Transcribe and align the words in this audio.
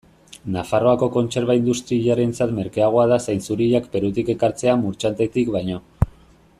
Nafarroako 0.53 1.09
kontserba 1.17 1.55
industriarentzat 1.59 2.55
merkeagoa 2.61 3.05
da 3.13 3.19
zainzuriak 3.29 3.93
Perutik 3.97 4.35
ekartzea 4.37 4.75
Murchantetik 4.87 5.57
baino. 5.59 5.81